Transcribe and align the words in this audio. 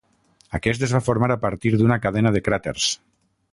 Aquest 0.59 0.85
es 0.87 0.95
va 0.97 1.01
formar 1.09 1.29
a 1.35 1.37
partir 1.45 1.73
d'una 1.83 1.99
cadena 2.07 2.35
de 2.39 2.45
cràters. 2.49 2.91